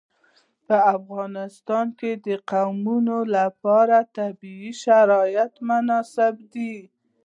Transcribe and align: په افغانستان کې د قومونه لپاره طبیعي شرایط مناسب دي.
په 0.67 0.77
افغانستان 0.95 1.85
کې 1.99 2.11
د 2.25 2.27
قومونه 2.51 3.15
لپاره 3.37 3.97
طبیعي 4.17 4.71
شرایط 4.83 5.53
مناسب 5.69 6.33
دي. 6.53 6.75